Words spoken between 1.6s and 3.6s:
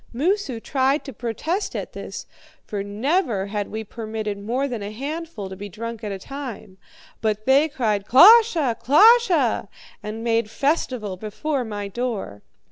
at this, for never